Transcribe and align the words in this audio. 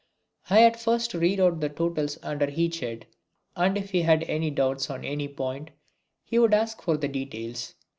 I 0.49 0.61
had 0.61 0.79
first 0.79 1.11
to 1.11 1.19
read 1.19 1.39
out 1.39 1.59
the 1.59 1.69
totals 1.69 2.17
under 2.23 2.49
each 2.49 2.79
head, 2.79 3.05
and 3.55 3.77
if 3.77 3.91
he 3.91 4.01
had 4.01 4.23
any 4.23 4.49
doubts 4.49 4.89
on 4.89 5.05
any 5.05 5.27
point 5.27 5.69
he 6.23 6.39
would 6.39 6.55
ask 6.55 6.81
for 6.81 6.97
the 6.97 7.07
details. 7.07 7.75